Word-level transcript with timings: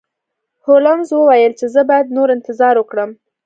هولمز 0.65 1.09
وویل 1.13 1.53
چې 1.59 1.65
زه 1.73 1.81
باید 1.89 2.13
نور 2.17 2.27
انتظار 2.35 2.75
وکړم. 2.77 3.09